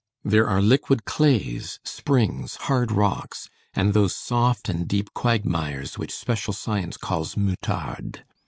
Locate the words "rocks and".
2.91-3.93